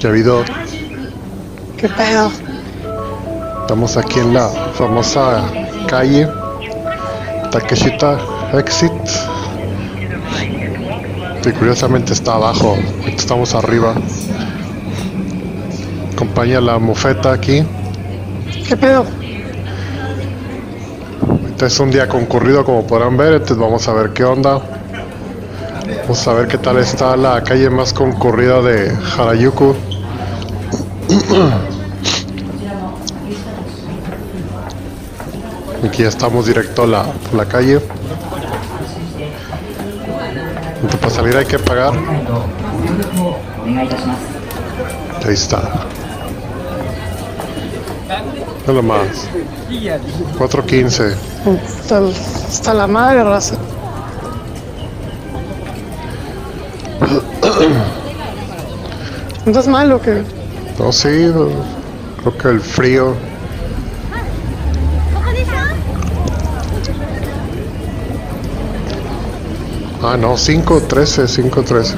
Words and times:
Ya 0.00 0.08
ha 0.08 0.10
habido. 0.10 0.44
¿Qué 1.76 1.88
pedo? 1.88 2.30
Estamos 3.62 3.96
aquí 3.96 4.20
en 4.20 4.34
la 4.34 4.48
famosa 4.48 5.44
calle 5.88 6.28
Takeshita 7.50 8.18
Exit. 8.54 8.92
Y 11.44 11.52
curiosamente 11.52 12.12
está 12.12 12.34
abajo, 12.34 12.76
estamos 13.06 13.54
arriba. 13.54 13.94
Acompaña 16.12 16.60
la 16.60 16.78
mofeta 16.78 17.32
aquí. 17.32 17.64
¿Qué 18.66 18.76
pedo? 18.76 19.06
Este 21.50 21.66
es 21.66 21.80
un 21.80 21.90
día 21.90 22.08
concurrido 22.08 22.64
como 22.64 22.86
podrán 22.86 23.16
ver, 23.16 23.32
entonces 23.32 23.56
vamos 23.56 23.88
a 23.88 23.92
ver 23.92 24.12
qué 24.12 24.24
onda. 24.24 24.77
Vamos 26.08 26.26
a 26.26 26.32
ver 26.32 26.48
qué 26.48 26.56
tal 26.56 26.78
está 26.78 27.14
la 27.18 27.44
calle 27.44 27.68
más 27.68 27.92
concurrida 27.92 28.62
de 28.62 28.96
Harajuku. 29.18 29.76
Aquí 35.86 36.04
ya 36.04 36.08
estamos 36.08 36.46
directo 36.46 36.84
a 36.84 36.86
la, 36.86 37.04
la 37.34 37.44
calle. 37.44 37.82
Para 40.98 41.10
salir 41.10 41.36
hay 41.36 41.44
que 41.44 41.58
pagar. 41.58 41.92
Ahí 45.26 45.34
está. 45.34 45.60
Nada 48.66 48.80
más. 48.80 49.28
4.15. 50.38 51.14
Está, 51.66 52.00
está 52.48 52.72
la 52.72 52.86
madre, 52.86 53.24
raza. 53.24 53.57
¿No 59.48 59.60
es 59.60 59.66
malo 59.66 59.98
que 59.98 60.22
No, 60.78 60.92
sí, 60.92 61.32
no, 61.34 61.48
creo 62.20 62.36
que 62.36 62.48
el 62.48 62.60
frío. 62.60 63.14
Ah, 70.02 70.18
no, 70.18 70.34
5.13, 70.34 71.50
5.13. 71.50 71.94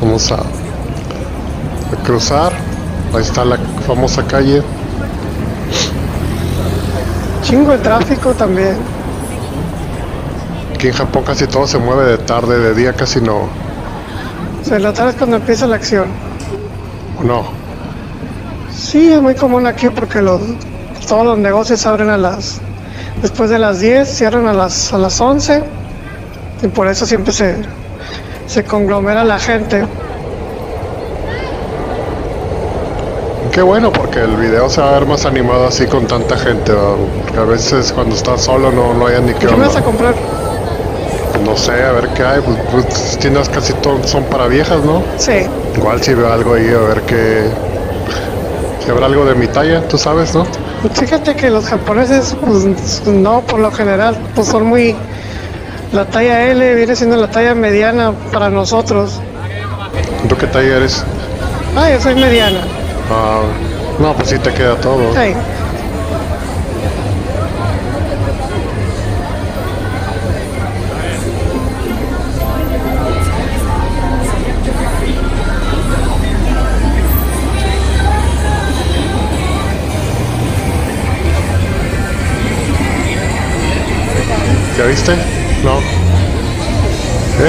Vamos 0.00 0.32
a, 0.32 0.40
a 0.40 2.04
cruzar. 2.04 2.52
Ahí 3.14 3.22
está 3.22 3.44
la 3.44 3.58
famosa 3.86 4.26
calle. 4.26 4.60
chingo 7.42 7.70
de 7.70 7.78
tráfico 7.78 8.34
también? 8.34 8.76
Aquí 10.74 10.88
en 10.88 10.94
Japón 10.94 11.22
casi 11.24 11.46
todo 11.46 11.68
se 11.68 11.78
mueve 11.78 12.10
de 12.10 12.18
tarde, 12.18 12.58
de 12.58 12.74
día 12.74 12.92
casi 12.92 13.20
no. 13.20 13.69
O 14.60 14.64
sea, 14.64 14.78
la 14.78 14.92
tarde 14.92 15.10
es 15.10 15.16
cuando 15.16 15.36
empieza 15.36 15.66
la 15.66 15.76
acción. 15.76 16.06
¿O 17.18 17.24
no? 17.24 17.44
Sí, 18.72 19.12
es 19.12 19.20
muy 19.20 19.34
común 19.34 19.66
aquí 19.66 19.88
porque 19.90 20.22
los, 20.22 20.40
todos 21.08 21.24
los 21.24 21.38
negocios 21.38 21.84
abren 21.86 22.10
a 22.10 22.16
las 22.16 22.60
después 23.22 23.50
de 23.50 23.58
las 23.58 23.80
10, 23.80 24.08
cierran 24.08 24.46
a 24.46 24.52
las 24.52 24.92
a 24.92 24.98
las 24.98 25.20
11 25.20 25.62
y 26.62 26.68
por 26.68 26.86
eso 26.86 27.06
siempre 27.06 27.32
se 27.32 27.56
se 28.46 28.64
conglomera 28.64 29.22
la 29.22 29.38
gente. 29.38 29.86
Qué 33.52 33.62
bueno, 33.62 33.92
porque 33.92 34.20
el 34.20 34.36
video 34.36 34.68
se 34.68 34.80
va 34.80 34.90
a 34.90 34.92
ver 34.98 35.06
más 35.06 35.24
animado 35.24 35.66
así 35.66 35.86
con 35.86 36.06
tanta 36.06 36.36
gente. 36.36 36.72
¿verdad? 36.72 36.94
Porque 37.22 37.38
a 37.38 37.44
veces 37.44 37.92
cuando 37.92 38.16
estás 38.16 38.42
solo 38.42 38.72
no, 38.72 38.94
no 38.94 39.06
hay 39.06 39.20
ni 39.22 39.34
qué 39.34 39.46
¿Qué 39.46 39.56
me 39.56 39.66
vas 39.66 39.76
a 39.76 39.82
comprar? 39.82 40.14
No 41.50 41.56
sé, 41.56 41.72
a 41.82 41.90
ver 41.90 42.06
qué 42.10 42.22
hay. 42.22 42.40
Pues, 42.42 42.58
pues, 42.70 43.18
tiendas 43.18 43.48
casi 43.48 43.72
todas 43.72 44.08
son 44.08 44.22
para 44.24 44.46
viejas, 44.46 44.84
¿no? 44.84 45.02
Sí, 45.16 45.48
Igual 45.76 46.00
si 46.00 46.14
veo 46.14 46.32
algo 46.32 46.54
ahí, 46.54 46.68
a 46.68 46.78
ver 46.78 47.02
qué. 47.02 47.42
Si 48.84 48.88
habrá 48.88 49.06
algo 49.06 49.24
de 49.24 49.34
mi 49.34 49.48
talla, 49.48 49.82
tú 49.88 49.98
sabes, 49.98 50.32
¿no? 50.32 50.46
fíjate 50.94 51.34
que 51.34 51.50
los 51.50 51.66
japoneses 51.66 52.34
pues 52.40 53.02
no 53.06 53.42
por 53.42 53.60
lo 53.60 53.70
general 53.70 54.16
pues 54.34 54.48
son 54.48 54.64
muy 54.64 54.96
la 55.92 56.06
talla 56.06 56.46
L 56.46 56.74
viene 56.74 56.96
siendo 56.96 57.16
la 57.16 57.30
talla 57.30 57.54
mediana 57.54 58.12
para 58.32 58.48
nosotros. 58.48 59.20
¿Tú 60.28 60.36
qué 60.36 60.46
talla 60.46 60.76
eres? 60.76 61.04
Ah, 61.76 61.90
yo 61.90 62.00
soy 62.00 62.14
mediana. 62.14 62.60
Ah, 63.10 63.40
no, 63.98 64.14
pues 64.14 64.28
sí 64.28 64.38
te 64.38 64.54
queda 64.54 64.76
todo. 64.76 65.12
Sí. 65.12 65.34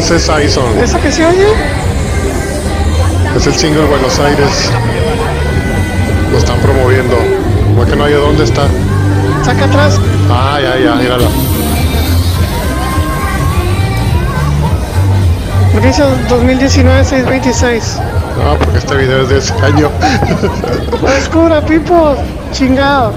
Ese 0.01 0.15
es 0.15 0.29
Aison. 0.29 0.79
¿Esa 0.79 0.99
que 0.99 1.11
se 1.11 1.23
oye? 1.23 1.45
Es 3.37 3.45
el 3.45 3.53
single 3.53 3.85
Buenos 3.85 4.17
Aires. 4.17 4.71
Lo 6.31 6.39
están 6.39 6.59
promoviendo. 6.59 7.15
¿Por 7.75 7.85
qué 7.85 7.95
no 7.95 8.05
hay 8.05 8.13
de 8.13 8.17
dónde 8.17 8.45
está? 8.45 8.63
Saca 9.45 9.65
atrás. 9.65 9.99
Ah, 10.27 10.57
ya, 10.59 10.79
ya, 10.79 10.95
mírala. 10.95 11.27
Porque 15.71 15.87
dice 15.87 16.03
2019-626. 16.29 18.01
No, 18.43 18.57
porque 18.57 18.79
este 18.79 18.95
video 18.95 19.21
es 19.21 19.29
de 19.29 19.37
ese 19.37 19.53
año. 19.61 19.91
Oscura, 21.19 21.63
Pipo. 21.63 22.15
Chingado. 22.51 23.13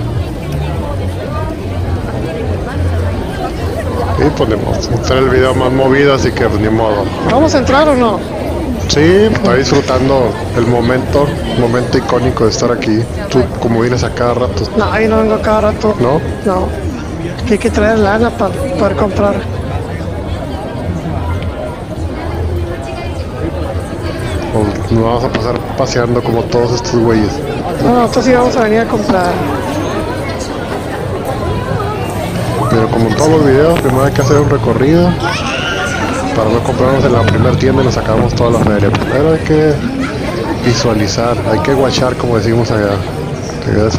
Podemos 4.31 4.89
hacer 4.89 5.19
el 5.19 5.29
video 5.29 5.55
más 5.55 5.71
movido, 5.71 6.15
así 6.15 6.33
que 6.33 6.47
pues, 6.49 6.61
ni 6.61 6.69
modo. 6.69 7.05
¿Vamos 7.31 7.55
a 7.55 7.59
entrar 7.59 7.89
o 7.89 7.95
no? 7.95 8.19
Sí, 8.89 9.01
está 9.01 9.55
disfrutando 9.55 10.31
el 10.57 10.67
momento, 10.67 11.27
momento 11.59 11.99
icónico 11.99 12.45
de 12.45 12.51
estar 12.51 12.71
aquí. 12.73 13.01
Tú, 13.31 13.43
como 13.61 13.81
vienes 13.81 14.03
a 14.03 14.11
cada 14.11 14.35
rato, 14.35 14.69
No, 14.77 14.99
yo 15.01 15.09
no 15.09 15.19
vengo 15.19 15.41
cada 15.41 15.61
rato. 15.73 15.95
¿no? 16.01 16.21
No. 16.45 16.69
Hay 17.49 17.59
que 17.59 17.71
traer 17.71 17.99
lana 17.99 18.31
para 18.31 18.53
poder 18.55 18.97
comprar. 18.97 19.35
O 24.55 24.95
nos 24.95 25.05
vamos 25.05 25.25
a 25.25 25.29
pasar 25.29 25.59
paseando 25.77 26.23
como 26.23 26.43
todos 26.45 26.73
estos 26.73 26.95
güeyes. 26.97 27.31
No, 27.83 27.95
nosotros 27.95 28.25
sí 28.25 28.33
vamos 28.33 28.57
a 28.57 28.63
venir 28.65 28.81
a 28.81 28.87
comprar. 28.87 29.33
Pero 32.71 32.89
como 33.05 33.11
en 33.11 33.17
todos 33.17 33.31
los 33.33 33.47
videos, 33.47 33.81
primero 33.81 34.05
hay 34.05 34.13
que 34.13 34.23
hacer 34.23 34.39
un 34.39 34.49
recorrido 34.49 35.11
para 36.35 36.51
no 36.51 36.63
comprarnos 36.63 37.05
en 37.05 37.13
la 37.13 37.23
primera 37.23 37.57
tienda 37.57 37.83
y 37.83 37.85
nos 37.85 37.95
sacamos 37.95 38.35
toda 38.35 38.59
la 38.59 38.61
feria. 38.61 38.91
Primero 38.91 39.33
hay 39.33 39.39
que 39.41 39.75
visualizar, 40.65 41.37
hay 41.51 41.59
que 41.61 41.75
guachar 41.75 42.17
como 42.17 42.39
decimos 42.39 42.71
allá. 42.71 42.97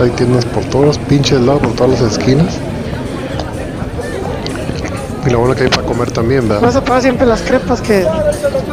Hay 0.01 0.09
tiendas 0.11 0.45
por 0.45 0.63
todos 0.65 0.85
los 0.85 0.97
pinches 0.97 1.39
lados, 1.39 1.61
por 1.61 1.73
todas 1.73 2.01
las 2.01 2.13
esquinas. 2.13 2.57
Y 5.25 5.29
lo 5.29 5.39
bueno 5.39 5.55
que 5.55 5.63
hay 5.63 5.69
para 5.69 5.83
comer 5.83 6.11
también, 6.11 6.47
¿verdad? 6.47 6.63
Vas 6.63 6.75
a 6.75 6.83
pagar 6.83 7.01
siempre 7.01 7.27
las 7.27 7.41
crepas 7.41 7.81
que 7.81 8.07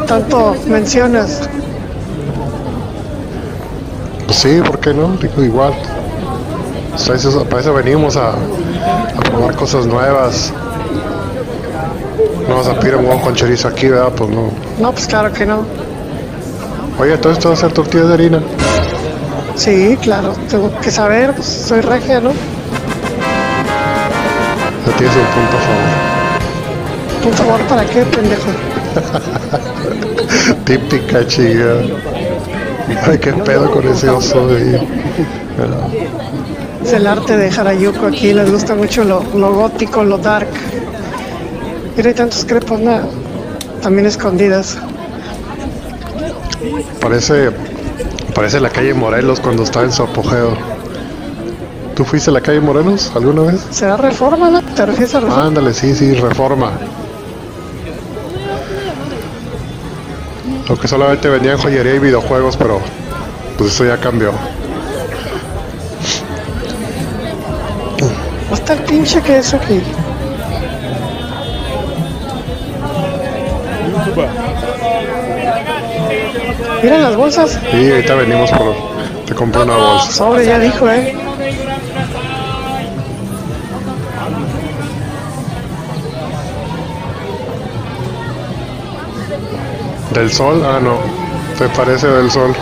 tanto 0.07 0.55
mencionas. 0.67 1.49
Pues 4.27 4.39
sí, 4.39 4.61
¿por 4.65 4.79
qué 4.79 4.95
no? 4.95 5.09
Digo, 5.17 5.43
igual. 5.43 5.75
Para 7.07 7.61
eso 7.61 7.75
venimos 7.75 8.17
a 8.17 8.33
probar 9.33 9.57
cosas 9.57 9.87
nuevas. 9.87 10.53
No 12.49 12.57
vas 12.57 12.69
a 12.69 12.79
pedir 12.79 12.97
un 12.97 13.07
huevo 13.07 13.21
con 13.21 13.35
chorizo 13.35 13.69
aquí, 13.69 13.89
¿verdad? 13.89 14.13
Pues 14.17 14.31
no. 14.31 14.51
No, 14.79 14.93
pues 14.93 15.07
claro 15.07 15.33
que 15.33 15.47
no. 15.47 15.65
Oye, 16.99 17.17
todo 17.19 17.33
esto 17.33 17.49
va 17.49 17.55
a 17.55 17.59
ser 17.59 17.73
tortillas 17.73 18.09
de 18.09 18.15
harina. 18.15 18.43
Sí, 19.57 19.97
claro. 20.03 20.35
Tengo 20.49 20.71
que 20.81 20.91
saber, 20.91 21.35
pues 21.35 21.47
soy 21.47 21.81
regia, 21.81 22.21
¿no? 22.21 22.31
Ya 24.87 24.97
tienes 24.97 25.17
un 25.17 25.25
punto 25.25 25.57
favor. 25.67 26.03
Por 27.23 27.33
favor, 27.35 27.61
¿para 27.69 27.85
qué, 27.87 28.03
pendejo? 28.03 28.51
Típica 30.65 31.27
chica. 31.27 31.77
Ay, 33.07 33.19
qué 33.19 33.33
pedo 33.33 33.71
con 33.71 33.87
ese 33.89 34.11
oso 34.11 34.47
de 34.49 34.57
ahí. 34.57 34.89
Pero, 35.57 35.77
Es 36.85 36.93
el 36.93 37.07
arte 37.07 37.37
de 37.37 37.49
Harajuku 37.49 38.07
aquí. 38.07 38.33
Les 38.33 38.51
gusta 38.51 38.75
mucho 38.75 39.05
lo, 39.05 39.23
lo 39.35 39.55
gótico, 39.55 40.03
lo 40.05 40.19
dark. 40.19 40.49
Mira, 41.97 42.09
hay 42.09 42.15
tantos 42.15 42.45
crepos, 42.45 42.81
nada. 42.81 43.07
También 43.83 44.07
escondidas. 44.07 44.79
Parece, 47.01 47.51
parece 48.35 48.61
la 48.61 48.71
calle 48.71 48.95
Morelos 48.95 49.41
cuando 49.41 49.63
está 49.63 49.83
en 49.83 49.93
su 49.93 50.03
apogeo. 50.03 50.57
¿Tú 51.95 52.05
fuiste 52.05 52.31
a 52.31 52.33
la 52.33 52.41
calle 52.41 52.61
Morelos 52.61 53.13
alguna 53.15 53.43
vez? 53.43 53.67
¿Será 53.71 53.97
reforma, 53.97 54.51
no? 54.51 54.63
¿Te 54.63 54.87
refieres 54.87 55.15
a 55.15 55.21
reforma? 55.21 55.47
Ándale, 55.47 55.75
sí, 55.75 55.95
sí, 55.95 56.15
reforma. 56.15 56.73
Aunque 60.69 60.89
solamente 60.89 61.29
vendían 61.29 61.59
joyería 61.59 61.95
y 61.95 61.99
videojuegos, 61.99 62.57
pero 62.57 62.81
pues 63.59 63.73
eso 63.75 63.85
ya 63.85 63.99
cambió. 63.99 64.33
Hasta 68.73 68.85
el 68.85 68.91
pinche 68.91 69.21
que 69.21 69.37
es 69.37 69.53
aquí. 69.53 69.83
Mira 76.83 76.99
las 76.99 77.17
bolsas. 77.17 77.61
Y 77.71 77.91
ahorita 77.91 78.15
venimos 78.15 78.51
por... 78.51 78.75
Te 79.27 79.35
compré 79.35 79.63
una 79.63 79.77
bolsa. 79.77 80.13
Sobre, 80.13 80.47
ya 80.47 80.59
dijo, 80.59 80.89
eh. 80.89 81.15
¿Del 90.15 90.33
sol? 90.33 90.63
Ah, 90.65 90.81
no. 90.83 90.97
Te 91.59 91.69
parece 91.77 92.07
del 92.07 92.31
sol. 92.31 92.57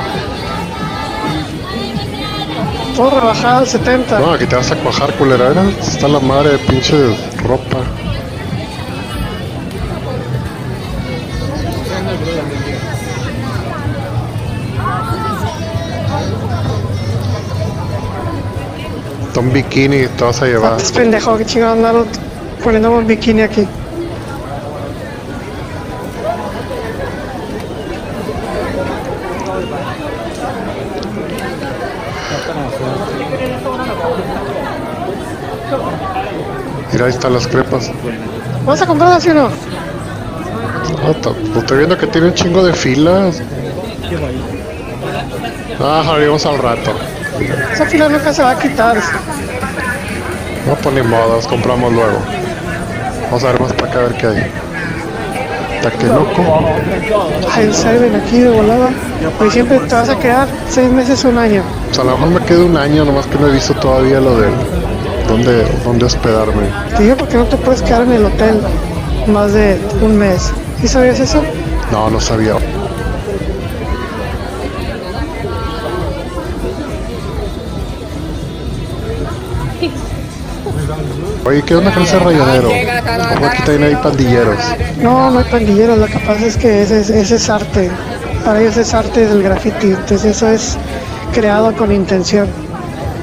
Todo 2.97 3.11
rebajado 3.11 3.59
al 3.61 3.67
70. 3.67 4.19
No, 4.19 4.33
aquí 4.33 4.47
te 4.47 4.57
vas 4.57 4.71
a 4.71 4.77
cuajar, 4.77 5.15
culera. 5.15 5.51
Era, 5.51 5.69
está 5.71 6.09
la 6.09 6.21
madre 6.21 6.51
de 6.51 6.59
pinche 6.59 6.97
ropa. 7.43 7.79
Un 19.37 19.55
bikini 19.55 20.07
te 20.19 20.25
vas 20.25 20.43
a 20.43 20.47
llevar. 20.47 20.77
Estás 20.77 20.93
pendejo, 20.93 21.39
que 21.39 21.47
chingado 21.47 21.73
andaron 21.73 22.07
poniendo 22.63 22.91
un 22.91 23.07
bikini 23.07 23.41
aquí. 23.41 23.67
Mira, 37.01 37.09
ahí 37.09 37.15
están 37.15 37.33
las 37.33 37.47
crepas. 37.47 37.91
¿Vas 38.67 38.83
a 38.83 38.87
comprar 38.87 39.13
así 39.13 39.31
o 39.31 39.35
no? 39.35 39.49
Pues 41.23 41.57
estoy 41.57 41.79
viendo 41.79 41.97
que 41.97 42.07
tiene 42.07 42.27
un 42.27 42.35
chingo 42.35 42.63
de 42.63 42.75
filas. 42.75 43.41
Ah, 45.83 46.05
abrimos 46.07 46.45
al 46.45 46.59
rato. 46.59 46.93
Esa 47.73 47.87
fila 47.87 48.07
nunca 48.07 48.35
se 48.35 48.43
va 48.43 48.51
a 48.51 48.59
quitar. 48.59 48.99
No, 50.67 50.75
pues 50.75 50.95
ni 50.95 51.01
modos, 51.01 51.47
compramos 51.47 51.91
luego. 51.91 52.19
Vamos 53.23 53.45
a 53.45 53.47
ver 53.47 53.61
más 53.63 53.73
para 53.73 53.91
acá 53.91 53.99
a 54.01 54.03
ver 54.03 54.15
qué 54.19 54.27
hay. 54.27 54.53
Taqueloco. 55.83 56.43
Hay 57.51 57.65
un 57.65 57.73
Seven 57.73 58.15
aquí 58.15 58.41
de 58.41 58.51
volada. 58.51 58.91
Hoy 59.41 59.51
siempre 59.51 59.79
te 59.79 59.95
vas 59.95 60.11
a 60.11 60.19
quedar 60.19 60.49
seis 60.69 60.91
meses, 60.91 61.25
un 61.25 61.39
año. 61.39 61.63
O 61.91 61.95
sea, 61.95 62.05
a 62.05 62.09
lo 62.09 62.19
mejor 62.19 62.43
me 62.43 62.47
quedo 62.47 62.67
un 62.67 62.77
año, 62.77 63.07
nomás 63.07 63.27
que 63.27 63.39
no 63.39 63.47
he 63.47 63.53
visto 63.53 63.73
todavía 63.73 64.21
lo 64.21 64.39
de 64.39 64.51
dónde, 65.31 65.65
dónde 65.85 66.05
hospedarme. 66.05 66.63
Te 66.97 67.03
digo 67.05 67.17
porque 67.17 67.37
no 67.37 67.45
te 67.45 67.57
puedes 67.57 67.83
quedar 67.83 68.03
en 68.03 68.13
el 68.13 68.25
hotel 68.25 68.61
más 69.29 69.53
de 69.53 69.79
un 70.03 70.17
mes. 70.19 70.51
¿Sí 70.81 70.89
sabías 70.89 71.21
eso? 71.21 71.43
No, 71.93 72.11
no 72.11 72.21
sabía. 72.21 72.55
Oye, 81.45 81.63
¿qué 81.63 81.75
onda 81.75 81.93
con 81.93 82.03
ese 82.03 82.19
rayonero? 82.19 82.69
Aquí 82.69 83.63
también 83.65 83.85
hay 83.85 83.97
pandilleros. 83.97 84.57
No, 84.99 85.31
no 85.31 85.39
hay 85.39 85.45
pandilleros. 85.51 85.99
Lo 85.99 86.07
que 86.07 86.19
pasa 86.19 86.47
es 86.47 86.57
que 86.57 86.83
ese, 86.83 87.01
es- 87.01 87.11
ese 87.11 87.37
es 87.37 87.49
arte. 87.51 87.91
Para 88.45 88.61
ellos 88.61 88.77
es 88.77 88.93
arte 88.95 89.27
del 89.27 89.43
graffiti. 89.43 89.89
Entonces 89.89 90.25
eso 90.37 90.49
es 90.49 90.77
creado 91.33 91.75
con 91.75 91.93
intención. 91.93 92.47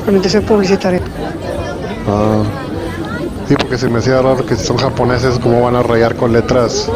Con 0.05 0.15
intención 0.15 0.43
publicitaria. 0.43 1.01
Ah. 2.07 2.43
Sí, 3.47 3.55
porque 3.55 3.77
se 3.77 3.87
me 3.87 3.99
hacía 3.99 4.21
raro 4.21 4.45
que 4.45 4.55
si 4.55 4.65
son 4.65 4.77
japoneses, 4.77 5.39
¿cómo 5.39 5.61
van 5.61 5.75
a 5.75 5.83
rayar 5.83 6.15
con 6.15 6.33
letras, 6.33 6.89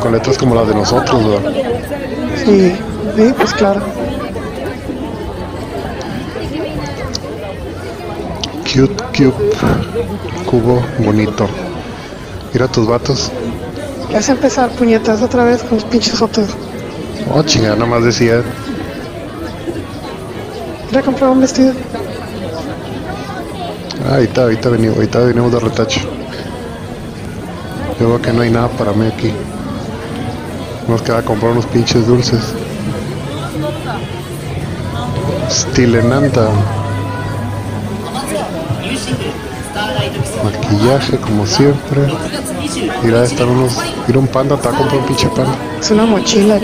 con 0.00 0.12
letras 0.12 0.36
como 0.36 0.54
las 0.54 0.66
de 0.66 0.74
nosotros, 0.74 1.28
¿verdad? 1.28 1.52
Sí, 2.44 2.72
sí, 3.16 3.34
pues 3.36 3.54
claro. 3.54 3.80
Cute, 8.64 9.04
cute. 9.16 9.32
Cubo 10.50 10.82
bonito. 10.98 11.46
Mira 12.52 12.66
tus 12.66 12.88
vatos. 12.88 13.30
Ya 14.10 14.20
se 14.20 14.32
empezar 14.32 14.70
puñetas 14.70 15.22
otra 15.22 15.44
vez 15.44 15.62
con 15.62 15.78
los 15.78 15.84
pinches 15.84 16.18
fotos. 16.18 16.48
Oh, 17.32 17.42
chingada, 17.42 17.76
nada 17.76 17.86
más 17.86 18.04
decía. 18.04 18.42
Ir 20.90 20.98
a 20.98 21.02
comprar 21.02 21.30
un 21.30 21.40
vestido. 21.40 21.72
Ah, 24.06 24.16
ahorita, 24.16 24.42
ahorita 24.42 24.68
venimos, 24.68 24.96
ahorita 24.96 25.18
venimos 25.20 25.52
de 25.52 25.60
retacho. 25.60 26.00
Yo 27.98 28.08
veo 28.08 28.20
que 28.20 28.32
no 28.32 28.42
hay 28.42 28.50
nada 28.50 28.68
para 28.68 28.92
mí 28.92 29.06
aquí. 29.06 29.32
Nos 30.88 31.00
queda 31.00 31.22
comprar 31.22 31.52
unos 31.52 31.64
pinches 31.66 32.06
dulces. 32.06 32.52
Stilenanta. 35.48 36.50
Maquillaje 40.44 41.16
como 41.16 41.46
siempre. 41.46 42.02
Mira, 43.02 43.24
están 43.24 43.48
unos. 43.48 43.78
Mira 44.06 44.18
un 44.18 44.26
panda, 44.26 44.56
va 44.56 44.70
a 44.70 44.74
comprar 44.74 45.00
un 45.00 45.06
pinche 45.06 45.28
panda. 45.28 45.54
Es 45.80 45.90
una 45.90 46.04
mochila. 46.04 46.60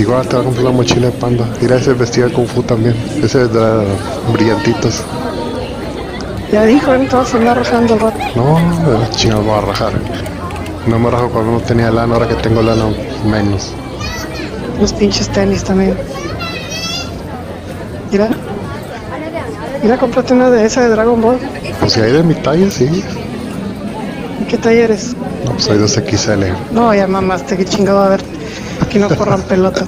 Igual 0.00 0.26
te 0.26 0.34
va 0.36 0.40
a 0.42 0.44
comprar 0.44 0.64
una 0.66 0.76
mochila 0.76 1.06
de 1.06 1.12
panda. 1.12 1.44
Mira 1.60 1.76
ese 1.76 1.92
vestido 1.92 2.28
de 2.28 2.32
Kung 2.34 2.46
Fu 2.48 2.62
también. 2.62 2.94
Ese 3.22 3.46
de 3.48 3.60
la- 3.60 3.84
brillantitos. 4.32 5.02
Ya 6.50 6.64
dijo, 6.64 6.90
te 6.92 7.14
vas 7.16 7.34
a 7.34 7.36
andar 7.36 7.56
rajando 7.58 7.94
el 7.94 8.00
rato. 8.00 8.18
No, 8.34 8.90
de 8.92 8.98
la 8.98 9.10
chingada 9.10 9.42
voy 9.42 9.58
a 9.58 9.60
rajar. 9.60 9.92
No 10.86 10.98
me 10.98 11.10
rajo 11.10 11.28
cuando 11.28 11.52
no 11.52 11.60
tenía 11.60 11.90
lana, 11.90 12.14
ahora 12.14 12.26
que 12.26 12.34
tengo 12.36 12.62
lana 12.62 12.84
menos. 13.30 13.72
Los 14.80 14.92
pinches 14.94 15.28
tenis 15.28 15.62
también. 15.62 15.94
Mira. 18.10 18.28
Mira, 19.82 19.98
cómprate 19.98 20.32
una 20.34 20.50
de 20.50 20.64
esa 20.64 20.80
de 20.82 20.88
Dragon 20.88 21.20
Ball. 21.20 21.38
Pues 21.78 21.92
si 21.92 22.00
hay 22.00 22.12
de 22.12 22.22
mi 22.22 22.34
talla, 22.34 22.70
sí. 22.70 23.04
¿En 24.40 24.46
qué 24.46 24.56
talleres? 24.56 25.14
No, 25.44 25.52
pues 25.52 25.68
hay 25.68 25.78
2XL. 25.78 26.52
No, 26.72 26.94
ya 26.94 27.06
mamaste, 27.06 27.56
qué 27.56 27.64
chingado 27.66 28.02
a 28.02 28.08
ver. 28.08 28.20
Aquí 28.82 28.98
no 28.98 29.08
corran 29.14 29.42
pelota. 29.42 29.86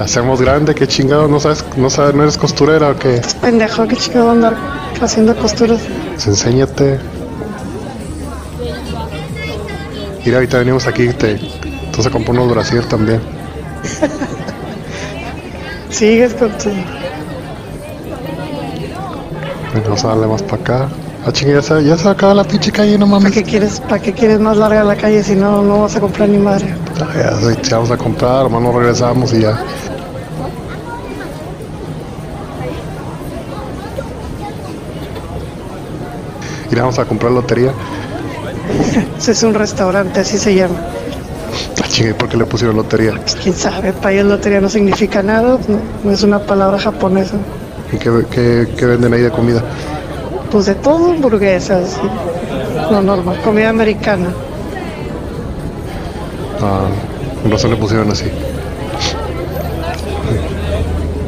Hacemos 0.00 0.40
grande, 0.40 0.74
qué 0.74 0.86
chingado, 0.86 1.28
no 1.28 1.40
sabes, 1.40 1.64
no 1.76 1.90
sabes, 1.90 2.14
no 2.14 2.22
eres 2.22 2.38
costurera 2.38 2.90
o 2.90 2.96
qué. 2.96 3.16
Es 3.16 3.34
pendejo, 3.34 3.86
qué 3.86 3.96
chingado 3.96 4.30
andar 4.30 4.56
haciendo 5.00 5.36
costuras. 5.36 5.80
Pues 6.14 6.26
enséñate. 6.26 6.98
Mira, 10.24 10.36
ahorita 10.36 10.58
venimos 10.58 10.86
aquí, 10.86 11.08
te, 11.08 11.32
entonces 11.86 12.12
compré 12.12 12.32
unos 12.32 12.50
brasier 12.50 12.84
también. 12.84 13.20
Sigues 15.90 16.34
con 16.34 16.50
tu. 16.58 16.70
Vamos 19.84 20.04
a 20.04 20.08
darle 20.08 20.26
más 20.26 20.42
para 20.42 20.62
acá. 20.62 20.88
Ah, 21.26 21.32
ya 21.32 21.60
se, 21.60 21.84
ya 21.84 21.96
se 21.98 22.08
acaba 22.08 22.32
la 22.34 22.44
pinche 22.44 22.72
calle, 22.72 22.96
no 22.96 23.06
¿Para 23.06 23.18
mames. 23.20 23.32
qué 23.32 23.42
quieres, 23.42 23.80
para 23.80 24.00
qué 24.00 24.12
quieres 24.12 24.40
más 24.40 24.56
larga 24.56 24.82
la 24.84 24.96
calle 24.96 25.22
si 25.22 25.34
no, 25.36 25.62
no 25.62 25.82
vas 25.82 25.94
a 25.96 26.00
comprar 26.00 26.28
ni 26.28 26.38
madre? 26.38 26.74
Ah, 27.00 27.08
Ya, 27.14 27.62
ya 27.62 27.76
vamos 27.76 27.90
a 27.90 27.96
comprar, 27.98 28.46
hermano, 28.46 28.72
regresamos 28.78 29.32
y 29.34 29.40
ya. 29.42 29.58
Y 36.70 36.74
vamos 36.76 36.98
a 36.98 37.04
comprar 37.04 37.32
lotería. 37.32 37.72
Ese 39.18 39.32
es 39.32 39.42
un 39.42 39.54
restaurante, 39.54 40.20
así 40.20 40.38
se 40.38 40.54
llama. 40.54 40.76
Ah, 41.82 41.86
chinga, 41.88 42.10
¿y 42.10 42.12
por 42.14 42.28
qué 42.28 42.36
le 42.36 42.44
pusieron 42.46 42.76
lotería? 42.76 43.12
Pues 43.20 43.34
quién 43.36 43.54
sabe, 43.54 43.92
para 43.92 44.12
ellos 44.12 44.26
lotería 44.26 44.60
no 44.60 44.68
significa 44.68 45.22
nada, 45.22 45.58
no, 45.68 45.78
no 46.04 46.10
es 46.12 46.22
una 46.22 46.38
palabra 46.38 46.78
japonesa. 46.78 47.34
¿Y 47.92 47.96
qué, 47.98 48.10
qué, 48.30 48.68
qué 48.76 48.86
venden 48.86 49.12
ahí 49.14 49.22
de 49.22 49.30
comida? 49.30 49.62
Pues 50.50 50.66
de 50.66 50.74
todo, 50.74 51.12
hamburguesas, 51.12 51.96
lo 52.90 53.00
normal, 53.00 53.40
comida 53.42 53.68
americana. 53.68 54.30
Ah, 56.60 56.88
con 57.42 57.52
razón 57.52 57.70
le 57.70 57.76
pusieron 57.76 58.10
así. 58.10 58.24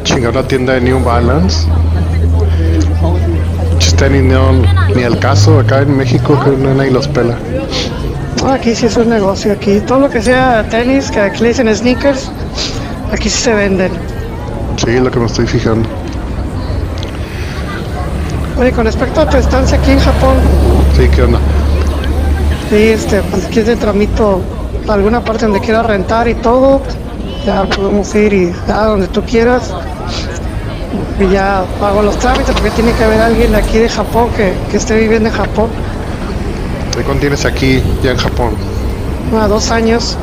Chinga, 0.02 0.30
una 0.30 0.42
tienda 0.42 0.72
de 0.74 0.80
New 0.80 1.02
Balance. 1.04 1.68
Muchos 3.70 3.94
tenis 3.94 4.24
no, 4.24 4.52
ni 4.94 5.04
al 5.04 5.18
caso 5.20 5.60
acá 5.60 5.82
en 5.82 5.96
México 5.96 6.38
que 6.44 6.50
no 6.50 6.74
nadie 6.74 6.90
los 6.90 7.06
pela. 7.06 7.36
No, 8.42 8.50
aquí 8.50 8.74
sí 8.74 8.86
es 8.86 8.96
un 8.96 9.08
negocio, 9.08 9.52
aquí 9.52 9.78
todo 9.86 10.00
lo 10.00 10.10
que 10.10 10.20
sea 10.20 10.66
tenis, 10.68 11.12
que 11.12 11.20
aquí 11.20 11.42
le 11.42 11.48
dicen 11.48 11.74
sneakers, 11.74 12.28
aquí 13.12 13.30
sí 13.30 13.42
se 13.42 13.54
venden. 13.54 13.92
Sí, 14.84 14.98
lo 14.98 15.10
que 15.12 15.20
me 15.20 15.26
estoy 15.26 15.46
fijando. 15.46 15.88
Oye, 18.58 18.72
con 18.72 18.84
respecto 18.84 19.20
a 19.22 19.28
tu 19.28 19.36
estancia 19.36 19.78
aquí 19.78 19.92
en 19.92 19.98
Japón, 20.00 20.36
Sí, 20.96 21.08
¿qué 21.14 21.22
onda? 21.22 21.38
sí, 22.68 22.76
este, 22.76 23.22
pues 23.22 23.46
aquí 23.46 23.60
te 23.62 23.76
tramito 23.76 24.40
alguna 24.88 25.24
parte 25.24 25.46
donde 25.46 25.60
quieras 25.60 25.86
rentar 25.86 26.28
y 26.28 26.34
todo, 26.34 26.80
ya 27.46 27.64
podemos 27.64 28.14
ir 28.14 28.32
y 28.32 28.52
a 28.70 28.84
donde 28.84 29.08
tú 29.08 29.22
quieras. 29.22 29.70
Y 31.18 31.32
ya 31.32 31.64
hago 31.80 32.02
los 32.02 32.18
trámites 32.18 32.54
porque 32.54 32.70
tiene 32.70 32.92
que 32.92 33.04
haber 33.04 33.20
alguien 33.20 33.54
aquí 33.54 33.78
de 33.78 33.88
Japón 33.88 34.28
que, 34.36 34.52
que 34.70 34.76
esté 34.76 34.98
viviendo 34.98 35.28
en 35.28 35.34
Japón. 35.34 35.68
¿Y 36.98 37.02
cuándo 37.02 37.20
tienes 37.20 37.44
aquí 37.44 37.82
ya 38.02 38.10
en 38.12 38.16
Japón? 38.18 38.50
A 39.40 39.48
dos 39.48 39.70
años. 39.70 40.16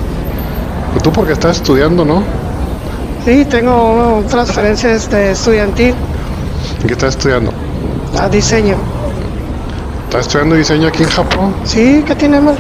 Pues 0.92 1.04
tú 1.04 1.12
porque 1.12 1.34
estás 1.34 1.58
estudiando, 1.58 2.06
¿no? 2.06 2.24
Sí, 3.26 3.46
tengo 3.46 4.24
transferencias 4.30 5.10
de 5.12 5.32
estudiantil 5.32 5.94
¿Qué 6.86 6.94
estás 6.94 7.16
estudiando? 7.16 7.52
A 8.18 8.30
diseño. 8.30 8.76
¿Estás 10.06 10.22
estudiando 10.28 10.56
diseño 10.56 10.88
aquí 10.88 11.04
en 11.04 11.10
Japón? 11.10 11.54
Sí, 11.66 12.04
¿qué 12.06 12.16
tiene 12.16 12.40
mal? 12.42 12.56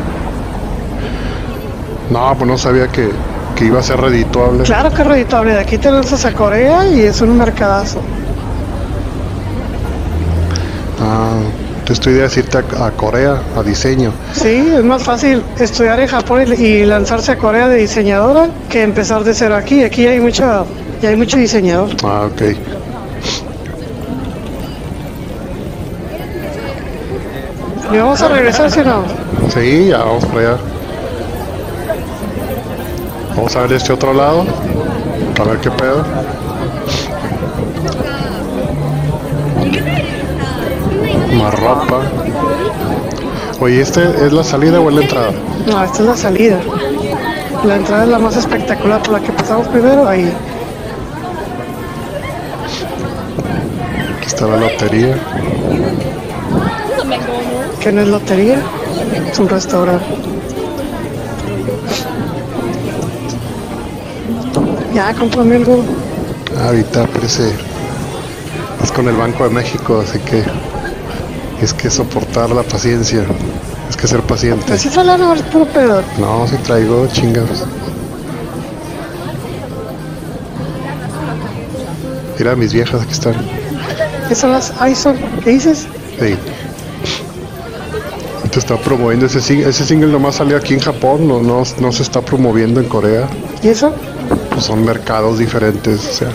No, 2.11 2.33
pues 2.37 2.47
no 2.47 2.57
sabía 2.57 2.87
que, 2.87 3.09
que 3.55 3.65
iba 3.65 3.79
a 3.79 3.83
ser 3.83 3.99
redituable. 3.99 4.63
Claro 4.63 4.91
que 4.93 5.01
es 5.01 5.07
redituable. 5.07 5.53
De 5.53 5.59
aquí 5.59 5.77
te 5.77 5.91
lanzas 5.91 6.25
a 6.25 6.33
Corea 6.33 6.87
y 6.87 7.01
es 7.01 7.21
un 7.21 7.37
mercadazo. 7.37 8.01
Ah, 11.01 11.39
es 11.89 12.37
irte 12.37 12.57
a, 12.57 12.85
a 12.85 12.91
Corea, 12.91 13.41
a 13.57 13.63
diseño. 13.63 14.11
Sí, 14.33 14.71
es 14.75 14.83
más 14.83 15.01
fácil 15.01 15.41
estudiar 15.59 15.99
en 15.99 16.07
Japón 16.07 16.43
y 16.47 16.63
y 16.63 16.85
lanzarse 16.85 17.31
a 17.31 17.37
Corea 17.37 17.67
de 17.67 17.77
diseñadora 17.77 18.47
que 18.69 18.83
empezar 18.83 19.23
de 19.23 19.33
cero 19.33 19.55
aquí. 19.55 19.83
Aquí 19.83 20.05
hay 20.05 20.19
mucha, 20.19 20.65
ya 21.01 21.09
hay 21.09 21.15
mucho 21.15 21.37
diseñador. 21.37 21.89
Ah, 22.03 22.27
ok. 22.31 22.41
¿Y 27.91 27.97
vamos 27.97 28.21
a 28.21 28.27
regresar 28.27 28.69
si 28.69 28.81
no? 28.81 29.03
Sí, 29.53 29.87
ya 29.87 29.97
vamos 29.99 30.25
para 30.25 30.39
allá. 30.39 30.57
Vamos 33.35 33.55
a 33.55 33.61
ver 33.61 33.73
este 33.73 33.93
otro 33.93 34.13
lado. 34.13 34.45
A 35.39 35.43
ver 35.43 35.57
qué 35.59 35.71
pedo. 35.71 36.05
Más 41.33 41.59
ropa. 41.59 42.01
Oye, 43.59 43.81
¿este 43.81 44.03
es 44.03 44.33
la 44.33 44.43
salida 44.43 44.79
o 44.79 44.89
es 44.89 44.95
la 44.95 45.01
entrada? 45.01 45.31
No, 45.65 45.83
esta 45.83 45.99
es 45.99 46.05
la 46.05 46.17
salida. 46.17 46.59
La 47.63 47.75
entrada 47.75 48.03
es 48.03 48.09
la 48.09 48.19
más 48.19 48.35
espectacular 48.35 49.01
por 49.01 49.13
la 49.13 49.19
que 49.19 49.31
pasamos 49.31 49.67
primero. 49.69 50.07
Ahí. 50.07 50.31
Aquí 54.17 54.27
está 54.27 54.45
la 54.47 54.57
lotería. 54.57 55.15
Que 57.81 57.91
no 57.93 58.01
es 58.01 58.07
lotería, 58.07 58.61
es 59.31 59.39
un 59.39 59.47
restaurante. 59.47 60.05
Ya, 64.93 65.13
cómprame 65.13 65.55
algo. 65.55 65.83
Ahorita 66.65 67.07
parece. 67.07 67.53
Es 68.83 68.91
con 68.91 69.07
el 69.07 69.15
Banco 69.15 69.45
de 69.45 69.51
México, 69.51 70.03
así 70.05 70.19
que. 70.19 70.43
Es 71.63 71.73
que 71.73 71.89
soportar 71.89 72.49
la 72.49 72.63
paciencia. 72.63 73.25
Es 73.89 73.95
que 73.95 74.07
ser 74.07 74.21
paciente. 74.21 74.65
Pues 74.67 74.81
sí, 74.81 74.89
sale 74.89 75.17
no 75.17 75.35
pedo. 75.73 76.01
No, 76.19 76.47
si 76.47 76.57
traigo 76.57 77.07
chingados. 77.07 77.65
Mira, 82.37 82.55
mis 82.55 82.73
viejas 82.73 83.01
aquí 83.01 83.11
están. 83.11 83.35
¿Qué 84.27 84.35
son 84.35 84.51
las 84.51 84.73
ISO? 84.89 85.13
¿Qué 85.43 85.51
dices? 85.51 85.87
Sí. 86.19 86.35
Te 88.51 88.57
está 88.57 88.77
promoviendo 88.77 89.27
ese 89.27 89.41
single. 89.41 89.69
Ese 89.69 89.85
single 89.85 90.11
nomás 90.11 90.35
salió 90.35 90.57
aquí 90.57 90.73
en 90.73 90.79
Japón, 90.79 91.27
no, 91.27 91.41
no, 91.41 91.63
no 91.79 91.91
se 91.91 92.03
está 92.03 92.21
promoviendo 92.21 92.79
en 92.79 92.87
Corea. 92.87 93.27
¿Y 93.61 93.67
eso? 93.67 93.93
Pues 94.51 94.65
son 94.65 94.83
mercados 94.83 95.37
diferentes. 95.37 96.07
O 96.07 96.13
sea, 96.13 96.29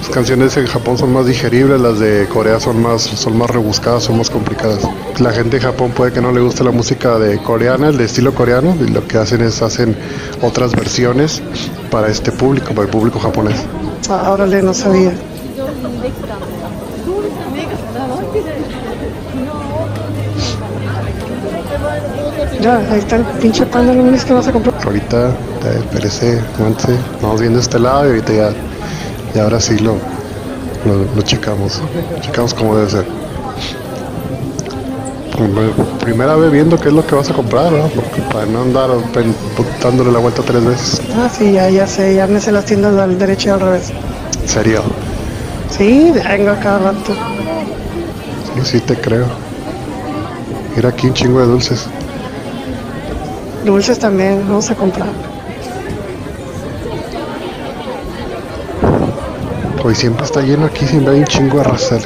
las 0.00 0.08
canciones 0.08 0.56
en 0.56 0.66
Japón 0.66 0.96
son 0.96 1.12
más 1.12 1.26
digeribles, 1.26 1.78
las 1.78 1.98
de 1.98 2.26
Corea 2.32 2.58
son 2.58 2.80
más, 2.80 3.02
son 3.02 3.36
más 3.36 3.50
rebuscadas, 3.50 4.04
son 4.04 4.16
más 4.16 4.30
complicadas. 4.30 4.80
La 5.18 5.30
gente 5.30 5.58
de 5.58 5.62
Japón 5.62 5.90
puede 5.90 6.10
que 6.10 6.22
no 6.22 6.32
le 6.32 6.40
guste 6.40 6.64
la 6.64 6.70
música 6.70 7.18
de 7.18 7.36
coreana, 7.42 7.88
el 7.88 7.98
de 7.98 8.04
estilo 8.04 8.34
coreano, 8.34 8.74
y 8.80 8.88
lo 8.90 9.06
que 9.06 9.18
hacen 9.18 9.42
es 9.42 9.60
hacen 9.60 9.94
otras 10.40 10.74
versiones 10.74 11.42
para 11.90 12.08
este 12.08 12.32
público, 12.32 12.68
para 12.68 12.84
el 12.84 12.88
público 12.88 13.18
japonés. 13.18 13.60
Ah, 14.08 14.30
órale, 14.32 14.62
no 14.62 14.72
sabía. 14.72 15.12
Ya, 22.60 22.76
ahí 22.90 22.98
está 22.98 23.16
el 23.16 23.24
pinche 23.40 23.64
pan 23.66 23.86
de 23.86 23.94
lunes 23.94 24.24
que 24.24 24.32
vas 24.34 24.46
a 24.48 24.52
comprar. 24.52 24.74
Ahorita, 24.84 25.28
eh, 25.28 25.78
espérese, 25.78 26.40
aguante, 26.58 26.94
vamos 27.22 27.40
viendo 27.40 27.58
este 27.60 27.78
lado 27.78 28.04
y 28.06 28.08
ahorita 28.08 28.32
ya, 28.32 28.50
y 29.34 29.38
ahora 29.38 29.60
sí 29.60 29.78
lo, 29.78 29.94
lo, 30.84 31.04
lo 31.14 31.22
checamos, 31.22 31.80
checamos 32.20 32.52
cómo 32.54 32.76
debe 32.76 32.90
ser. 32.90 33.06
Primera 36.04 36.36
vez 36.36 36.52
viendo 36.52 36.78
qué 36.78 36.88
es 36.88 36.94
lo 36.94 37.06
que 37.06 37.14
vas 37.14 37.30
a 37.30 37.32
comprar, 37.32 37.72
¿no? 37.72 37.86
Porque 37.88 38.20
para 38.30 38.44
no 38.44 38.60
andar 38.62 38.90
dándole 39.82 40.12
la 40.12 40.18
vuelta 40.18 40.42
tres 40.42 40.62
veces. 40.64 41.00
Ah, 41.16 41.30
sí, 41.34 41.52
ya, 41.52 41.70
ya 41.70 41.86
sé, 41.86 42.14
ya 42.14 42.26
me 42.26 42.40
sé 42.40 42.52
las 42.52 42.66
tiendas 42.66 42.94
al 42.98 43.18
derecho 43.18 43.48
y 43.48 43.52
al 43.52 43.60
revés. 43.60 43.90
En 44.42 44.48
serio, 44.48 44.82
Sí, 45.70 46.12
vengo 46.12 46.52
cada 46.62 46.78
rato. 46.78 47.14
sí, 48.54 48.60
sí 48.64 48.80
te 48.80 48.96
creo. 48.96 49.26
Mira 50.76 50.90
aquí 50.90 51.06
un 51.06 51.14
chingo 51.14 51.40
de 51.40 51.46
dulces. 51.46 51.86
Dulces 53.64 53.98
también, 53.98 54.42
vamos 54.48 54.70
a 54.70 54.74
comprar. 54.74 55.08
Hoy 59.82 59.94
siempre 59.94 60.24
está 60.24 60.42
lleno 60.42 60.66
aquí, 60.66 60.86
siempre 60.86 61.14
hay 61.14 61.20
un 61.20 61.26
chingo 61.26 61.58
de 61.58 61.64
raza. 61.64 61.96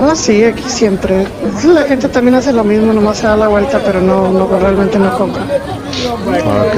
Ah, 0.00 0.14
sí, 0.14 0.44
aquí 0.44 0.62
siempre. 0.68 1.26
La 1.64 1.82
gente 1.82 2.08
también 2.08 2.36
hace 2.36 2.52
lo 2.52 2.62
mismo, 2.64 2.92
nomás 2.92 3.18
se 3.18 3.26
da 3.26 3.36
la 3.36 3.48
vuelta, 3.48 3.80
pero 3.84 4.00
no, 4.00 4.30
no 4.30 4.46
realmente 4.58 4.98
no 4.98 5.16
compra. 5.18 5.42
Ah, 6.44 6.64
ok. 6.66 6.76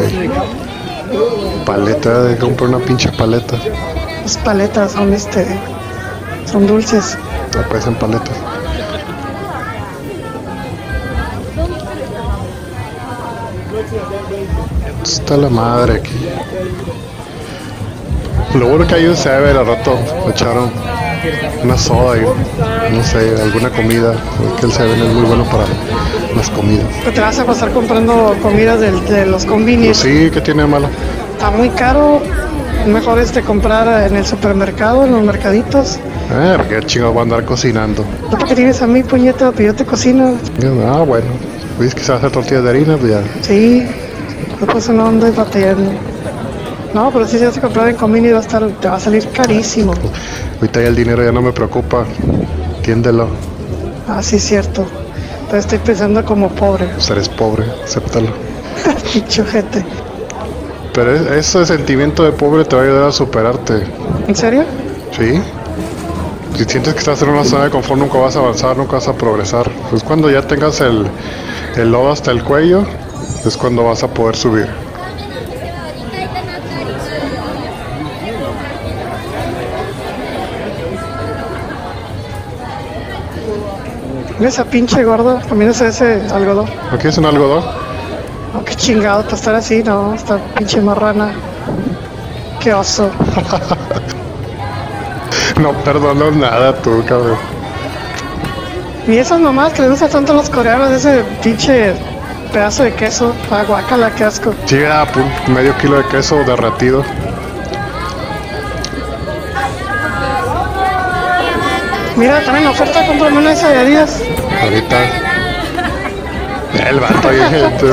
Paleta, 1.67 2.23
de 2.23 2.39
comprar 2.39 2.71
una 2.71 2.79
pinche 2.79 3.11
paleta. 3.13 3.57
Las 4.23 4.37
paletas 4.39 4.93
son 4.93 5.13
este, 5.13 5.47
son 6.51 6.67
dulces. 6.67 7.19
Me 7.55 7.63
parecen 7.65 7.95
paletas. 7.95 8.37
Está 15.27 15.39
la 15.39 15.49
madre 15.51 15.95
aquí. 15.95 16.15
Lo 18.57 18.69
bueno 18.69 18.87
que 18.87 18.95
hay 18.95 19.07
un 19.07 19.17
Seven 19.17 19.57
al 19.57 19.67
rato 19.67 19.99
le 20.25 20.31
echaron 20.31 20.71
una 21.65 21.77
soda 21.77 22.17
y 22.17 22.95
no 22.95 23.03
sé, 23.03 23.35
alguna 23.43 23.71
comida. 23.71 24.13
Es 24.13 24.61
que 24.61 24.67
el 24.67 24.73
Seven 24.73 25.03
es 25.03 25.13
muy 25.13 25.25
bueno 25.25 25.43
para 25.51 25.65
las 26.37 26.49
comidas. 26.51 26.87
Pero 27.01 27.13
te 27.13 27.21
vas 27.21 27.37
a 27.41 27.45
pasar 27.45 27.73
comprando 27.73 28.37
comida 28.41 28.77
del- 28.77 29.05
de, 29.07 29.27
los 29.27 29.43
Pues 29.43 29.47
convenios. 29.47 29.97
sí, 29.97 30.31
¿qué 30.33 30.41
tiene 30.41 30.63
de 30.63 30.69
malo? 30.69 30.87
Está 31.33 31.51
muy 31.51 31.71
caro. 31.71 32.23
Mejor 32.87 33.19
este 33.19 33.43
comprar 33.43 34.07
en 34.09 34.15
el 34.15 34.25
supermercado, 34.25 35.07
en 35.07 35.11
los 35.11 35.25
mercaditos. 35.25 35.97
Eh, 36.31 36.55
porque 36.57 36.87
chingados 36.87 37.15
voy 37.15 37.21
a 37.23 37.25
andar 37.25 37.45
cocinando. 37.45 38.05
¿Tú 38.31 38.37
para 38.37 38.45
qué 38.47 38.55
tienes 38.55 38.81
a 38.81 38.87
mí, 38.87 39.03
puñeta? 39.03 39.51
Pues 39.51 39.67
yo 39.67 39.75
te 39.75 39.85
cocino. 39.85 40.37
Ah, 40.87 41.03
bueno. 41.05 41.27
Pues 41.79 41.97
que 41.97 42.01
se 42.03 42.13
va 42.13 42.15
a 42.15 42.19
hacer 42.19 42.31
tortillas 42.31 42.63
de 42.63 42.71
harina, 42.71 42.97
pues 42.97 43.11
ya. 43.11 43.21
Sí, 43.43 43.87
después 44.61 44.89
no 44.91 45.07
andes 45.07 45.35
batallando. 45.37 45.91
No, 46.95 47.11
pero 47.11 47.27
si 47.27 47.39
se 47.39 47.47
hace 47.47 47.61
comprar 47.61 47.89
en 47.89 47.97
convenio 47.97 48.33
va 48.33 48.39
a 48.39 48.43
estar, 48.43 48.67
te 48.81 48.89
va 48.89 48.97
a 48.97 49.01
salir 49.01 49.29
carísimo. 49.31 49.93
Ahorita 50.61 50.81
ya 50.81 50.89
el 50.89 50.97
dinero 50.97 51.23
ya 51.25 51.33
no 51.33 51.43
me 51.43 51.53
preocupa. 51.53 52.05
Entiéndelo. 52.79 53.29
Ah, 54.09 54.23
sí, 54.23 54.37
es 54.37 54.45
cierto. 54.45 54.87
Pero 55.49 55.59
estoy 55.59 55.79
pensando 55.79 56.25
como 56.25 56.49
pobre. 56.51 56.87
Pues 56.87 57.11
eres 57.11 57.29
pobre, 57.29 57.65
acéptalo. 57.85 58.29
Pinche 59.13 59.45
gente. 59.45 59.85
Pero 60.95 61.15
es- 61.15 61.27
ese 61.47 61.67
sentimiento 61.67 62.25
de 62.25 62.33
pobre 62.33 62.65
te 62.65 62.77
va 62.77 62.83
a 62.83 62.85
ayudar 62.87 63.05
a 63.09 63.13
superarte. 63.13 63.83
¿En 64.27 64.35
serio? 64.35 64.65
¿Sí? 65.17 65.41
Si 66.57 66.65
sientes 66.65 66.95
que 66.95 67.01
estás 67.01 67.21
en 67.21 67.29
una 67.29 67.45
zona 67.45 67.65
de 67.65 67.71
confort, 67.71 68.01
nunca 68.01 68.17
vas 68.19 68.35
a 68.37 68.39
avanzar, 68.39 68.77
nunca 68.79 68.93
vas 68.95 69.09
a 69.09 69.13
progresar. 69.13 69.71
Pues 69.91 70.03
cuando 70.03 70.31
ya 70.31 70.41
tengas 70.41 70.81
el, 70.81 71.07
el 71.77 71.93
lodo 71.93 72.11
hasta 72.13 72.31
el 72.31 72.43
cuello, 72.43 72.87
es 73.49 73.57
cuando 73.57 73.85
vas 73.85 74.03
a 74.03 74.09
poder 74.09 74.37
subir. 74.37 74.69
Mira 84.39 84.49
esa 84.49 84.65
pinche 84.65 85.03
gorda, 85.05 85.41
comiéndose 85.49 85.89
ese 85.89 86.21
algodón. 86.33 86.67
¿Aquí 86.93 87.09
es 87.09 87.17
un 87.17 87.25
algodón? 87.25 87.65
Oh, 88.55 88.65
qué 88.65 88.75
chingado, 88.75 89.23
para 89.23 89.37
estar 89.37 89.55
así, 89.55 89.83
no, 89.83 90.15
esta 90.15 90.39
pinche 90.57 90.81
marrana. 90.81 91.33
Qué 92.61 92.75
oso. 92.75 93.11
No 95.61 95.73
perdono 95.73 96.31
nada 96.33 96.75
tú, 96.83 97.03
cabrón. 97.09 97.39
Y 99.09 99.17
esas 99.17 99.41
mamás 99.41 99.73
que 99.73 99.81
les 99.81 99.93
gusta 99.93 100.07
tanto 100.07 100.33
a 100.33 100.37
los 100.37 100.51
coreanos, 100.51 100.91
ese 100.91 101.25
pinche 101.43 101.95
pedazo 102.47 102.85
de 102.85 102.93
queso. 102.95 103.35
Aguacala, 103.51 104.11
qué 104.15 104.25
asco. 104.25 104.55
Sí, 104.67 104.77
era 104.77 105.07
medio 105.49 105.77
kilo 105.79 105.99
de 105.99 106.05
queso 106.09 106.43
derretido. 106.45 107.05
Mira, 112.17 112.41
también 112.45 112.65
la 112.65 112.71
oferta, 112.71 113.07
cómprame 113.07 113.39
una 113.39 113.49
de 113.51 113.55
esas 113.55 113.71
de 113.71 113.79
Adidas. 113.79 114.23
Ahorita. 114.63 114.97
El 116.89 117.01
vato 117.01 117.29
ahí, 117.29 117.41
gente. 117.51 117.87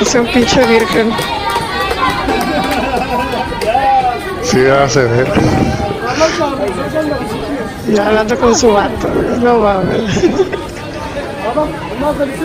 Es 0.00 0.14
un 0.14 0.26
pinche 0.26 0.66
virgen. 0.66 1.12
Sí, 4.42 4.64
ya 4.64 4.88
se 4.88 5.04
ve. 5.04 5.24
Ya 7.92 8.06
hablando 8.06 8.36
con 8.38 8.54
su 8.54 8.72
vato. 8.72 9.08
No 9.40 9.58
mames. 9.58 10.59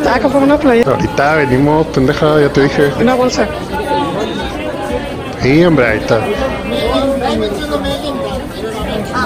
Ah, 0.08 0.20
comprame 0.20 0.46
una 0.46 0.58
playa. 0.58 0.84
Ahorita 0.86 1.36
venimos, 1.36 1.88
pendeja, 1.88 2.42
ya 2.42 2.50
te 2.50 2.64
dije. 2.64 2.92
Una 3.00 3.16
bolsa. 3.16 3.48
Sí, 5.42 5.64
hombre, 5.64 5.88
ahí 5.88 5.98
está. 6.00 6.20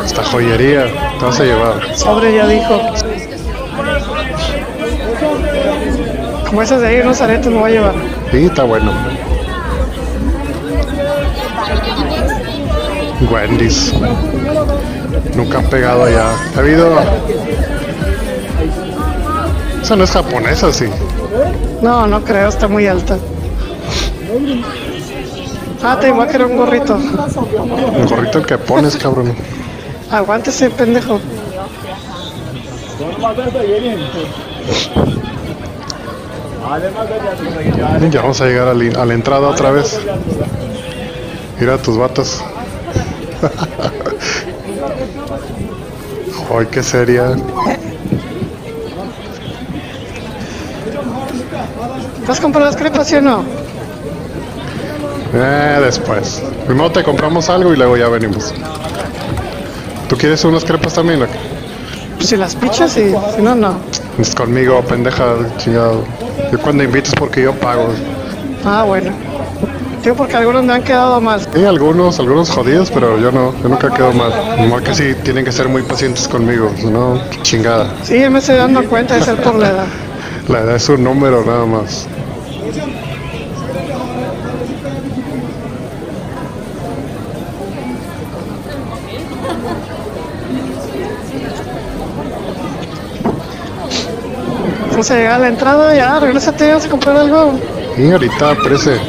Esta 0.05 0.23
joyería, 0.23 0.85
te 1.19 1.25
vas 1.25 1.39
a 1.39 1.43
llevar. 1.43 1.95
Sobre 1.97 2.35
ya 2.35 2.47
dijo. 2.47 2.81
Como 6.47 6.61
esas 6.61 6.81
de 6.81 6.87
ahí, 6.87 6.99
unos 7.01 7.21
aretes 7.21 7.47
me 7.47 7.59
voy 7.59 7.71
a 7.71 7.73
llevar. 7.73 7.93
Sí, 8.31 8.45
está 8.45 8.63
bueno. 8.63 8.91
Wendy's. 13.31 13.93
Nunca 15.35 15.59
han 15.59 15.65
pegado 15.65 16.03
allá. 16.05 16.31
Ha 16.55 16.59
habido. 16.59 16.99
Esa 19.81 19.95
no 19.95 20.03
es 20.03 20.11
japonesa, 20.11 20.73
sí. 20.73 20.85
No, 21.81 22.07
no 22.07 22.23
creo, 22.23 22.49
está 22.49 22.67
muy 22.67 22.87
alta. 22.87 23.17
Ah, 25.81 25.97
te 25.99 26.11
voy 26.11 26.25
a 26.25 26.27
querer 26.27 26.47
un 26.47 26.57
gorrito. 26.57 26.97
El 26.97 28.07
gorrito 28.07 28.39
el 28.39 28.45
que 28.45 28.57
pones, 28.57 28.97
cabrón. 28.97 29.33
Aguántese, 30.11 30.69
pendejo. 30.69 31.19
Ya 38.11 38.21
vamos 38.21 38.41
a 38.41 38.45
llegar 38.45 38.67
a, 38.67 38.73
la 38.73 39.13
entrada 39.13 39.47
otra 39.47 39.71
vez. 39.71 39.99
Mira 41.59 41.77
tus 41.77 41.97
vatos. 41.97 42.43
Ay, 46.57 46.65
qué 46.71 46.83
seria. 46.83 47.35
¿Vas 52.29 52.37
a 52.37 52.41
comprar 52.43 52.63
las 52.63 52.75
crepas, 52.75 53.07
sí 53.07 53.15
o 53.15 53.21
no? 53.23 53.43
Eh, 55.33 55.81
después. 55.83 56.43
Primero 56.67 56.91
te 56.91 57.03
compramos 57.03 57.49
algo 57.49 57.73
y 57.73 57.75
luego 57.75 57.97
ya 57.97 58.07
venimos. 58.07 58.53
¿Tú 60.07 60.15
quieres 60.15 60.45
unas 60.45 60.63
crepas 60.63 60.93
también? 60.93 61.23
o 61.23 61.25
qué? 61.25 61.31
Pues 62.17 62.29
si 62.29 62.37
las 62.37 62.53
pichas 62.55 62.95
y 62.97 63.15
si 63.35 63.41
no, 63.41 63.55
no. 63.55 63.79
Es 64.19 64.35
conmigo, 64.35 64.79
pendeja, 64.83 65.37
chingado. 65.57 66.03
Yo 66.51 66.59
cuando 66.59 66.83
invites 66.83 67.15
porque 67.17 67.41
yo 67.41 67.53
pago. 67.55 67.89
Ah, 68.63 68.83
bueno. 68.83 69.11
Digo 70.03 70.15
porque 70.15 70.37
algunos 70.37 70.63
me 70.63 70.73
han 70.73 70.83
quedado 70.83 71.19
mal. 71.19 71.41
Sí, 71.51 71.65
algunos, 71.65 72.19
algunos 72.19 72.51
jodidos, 72.51 72.91
pero 72.91 73.17
yo 73.17 73.31
no, 73.31 73.59
yo 73.63 73.69
nunca 73.69 73.89
quedo 73.89 74.13
mal. 74.13 74.31
Nomás 74.59 74.83
que 74.83 74.93
sí 74.93 75.15
tienen 75.23 75.45
que 75.45 75.51
ser 75.51 75.67
muy 75.67 75.81
pacientes 75.81 76.27
conmigo, 76.27 76.71
si 76.77 76.85
no, 76.85 77.19
chingada. 77.41 77.91
Sí, 78.03 78.19
me 78.29 78.37
estoy 78.37 78.57
dando 78.57 78.87
cuenta 78.87 79.15
de 79.15 79.23
ser 79.23 79.41
por 79.41 79.55
la 79.55 79.69
edad. 79.69 79.85
La 80.47 80.61
edad 80.61 80.77
es 80.77 80.89
un 80.89 81.03
número 81.03 81.45
nada 81.45 81.63
más. 81.65 82.07
Vamos 94.91 95.11
a 95.11 95.15
llegar 95.15 95.33
a 95.33 95.39
la 95.39 95.47
entrada, 95.47 95.95
ya, 95.95 96.19
regrésate, 96.19 96.67
vamos 96.67 96.85
a 96.85 96.89
comprar 96.89 97.15
algo. 97.15 97.53
Y 97.97 98.11
ahorita 98.11 98.51
aparece. 98.51 98.99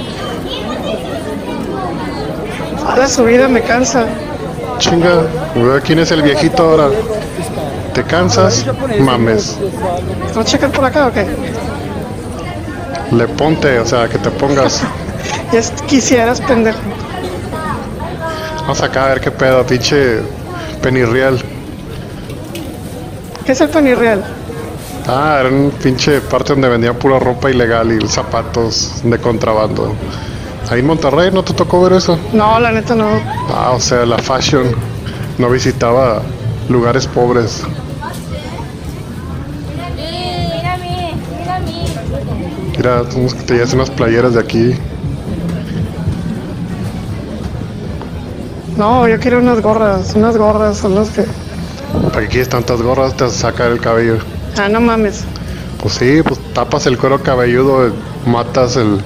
A 2.86 2.96
la 2.96 3.08
subida 3.08 3.48
me 3.48 3.60
cansa. 3.62 4.06
Chinga, 4.78 5.24
quién 5.84 5.98
es 5.98 6.12
el 6.12 6.22
viejito 6.22 6.62
ahora. 6.62 6.90
¿Te 7.92 8.04
cansas? 8.04 8.64
Mames. 9.00 9.58
¿No 10.34 10.44
checar 10.44 10.70
por 10.70 10.84
acá 10.84 11.08
o 11.08 11.12
qué? 11.12 11.26
Le 13.12 13.26
ponte, 13.28 13.78
o 13.78 13.86
sea, 13.86 14.08
que 14.08 14.18
te 14.18 14.30
pongas. 14.30 14.82
Ya 15.52 15.60
quisieras, 15.86 16.40
pendejo. 16.40 16.78
Vamos 18.60 18.80
acá 18.82 19.06
a 19.06 19.08
ver 19.08 19.20
qué 19.20 19.32
pedo, 19.32 19.66
pinche 19.66 20.20
penirreal. 20.80 21.42
¿Qué 23.44 23.52
es 23.52 23.60
el 23.60 23.68
penirreal? 23.68 24.24
Ah, 25.08 25.38
era 25.40 25.48
un 25.48 25.72
pinche 25.82 26.20
parte 26.20 26.52
donde 26.52 26.68
vendían 26.68 26.94
pura 26.96 27.18
ropa 27.18 27.50
ilegal 27.50 27.90
y 27.90 28.06
zapatos 28.06 29.02
de 29.02 29.18
contrabando. 29.18 29.92
Ahí 30.70 30.80
en 30.80 30.86
Monterrey, 30.86 31.30
¿no 31.32 31.42
te 31.42 31.52
tocó 31.52 31.82
ver 31.82 31.94
eso? 31.94 32.16
No, 32.32 32.60
la 32.60 32.70
neta 32.70 32.94
no. 32.94 33.08
Ah, 33.52 33.72
o 33.74 33.80
sea, 33.80 34.06
la 34.06 34.18
fashion 34.18 34.72
no 35.38 35.50
visitaba 35.50 36.22
lugares 36.68 37.08
pobres. 37.08 37.64
Mira 39.74 40.74
a 40.74 40.76
mí, 40.76 41.14
mira 41.40 41.56
a 41.56 41.58
mí. 41.60 41.84
Mira, 42.80 43.02
que 43.10 43.42
te 43.44 43.54
llevas 43.56 43.74
unas 43.74 43.90
playeras 43.90 44.32
de 44.32 44.40
aquí. 44.40 44.74
No, 48.78 49.06
yo 49.06 49.20
quiero 49.20 49.38
unas 49.38 49.60
gorras. 49.60 50.14
Unas 50.14 50.34
gorras 50.38 50.78
son 50.78 50.94
las 50.94 51.10
que. 51.10 51.26
¿Para 52.08 52.22
qué 52.22 52.28
quieres 52.28 52.48
tantas 52.48 52.80
gorras? 52.80 53.14
Te 53.14 53.24
vas 53.24 53.34
a 53.34 53.50
sacar 53.50 53.70
el 53.70 53.80
cabello. 53.80 54.16
Ah, 54.56 54.70
no 54.70 54.80
mames. 54.80 55.24
Pues 55.82 55.92
sí, 55.92 56.22
pues 56.24 56.40
tapas 56.54 56.86
el 56.86 56.96
cuero 56.96 57.22
cabelludo, 57.22 57.92
matas 58.24 58.76
el, 58.76 59.02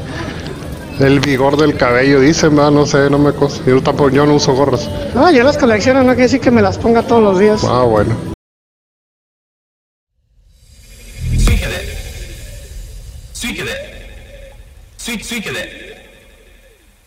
el 1.00 1.18
vigor 1.18 1.56
del 1.56 1.76
cabello, 1.76 2.20
dicen, 2.20 2.54
¿verdad? 2.54 2.70
no 2.70 2.87
sé, 2.87 3.10
no 3.10 3.18
me 3.18 3.32
cosa. 3.32 3.60
Yo 3.66 3.82
tampoco, 3.82 4.10
yo 4.10 4.24
no 4.24 4.34
uso 4.34 4.54
gorras. 4.54 4.88
No, 5.16 5.32
yo 5.32 5.42
las 5.42 5.58
colecciono, 5.58 6.04
no 6.04 6.10
quiere 6.10 6.22
decir 6.22 6.40
que 6.40 6.52
me 6.52 6.62
las 6.62 6.78
ponga 6.78 7.02
todos 7.02 7.24
los 7.24 7.40
días. 7.40 7.64
Ah, 7.64 7.82
bueno. 7.82 8.34
suik 15.14 15.24
suikede. 15.24 15.62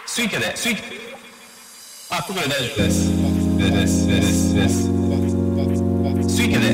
suikede, 0.06 0.56
suik. 0.56 0.78
Aklıma 2.10 2.40
öyle 2.40 2.70
düşmez. 2.70 2.96
Des, 3.58 3.70
des, 3.72 4.08
des, 4.08 4.54
des. 4.56 4.74
Suikede, 6.36 6.70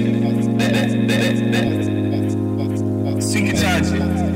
de, 0.59 0.75
de, 0.75 1.09
de, 1.09 1.53
de, 1.53 1.53
de. 1.53 1.96